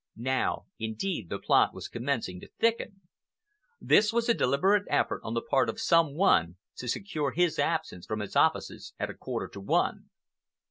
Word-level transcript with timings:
Now 0.17 0.65
indeed 0.79 1.29
the 1.29 1.37
plot 1.37 1.75
was 1.75 1.87
commencing 1.87 2.39
to 2.39 2.49
thicken. 2.57 3.01
This 3.79 4.11
was 4.11 4.27
a 4.27 4.33
deliberate 4.33 4.87
effort 4.89 5.21
on 5.23 5.35
the 5.35 5.43
part 5.43 5.69
of 5.69 5.79
some 5.79 6.15
one 6.15 6.57
to 6.77 6.87
secure 6.87 7.33
his 7.33 7.59
absence 7.59 8.07
from 8.07 8.19
his 8.21 8.35
offices 8.35 8.95
at 8.99 9.11
a 9.11 9.13
quarter 9.13 9.47
to 9.49 9.59
one. 9.59 10.09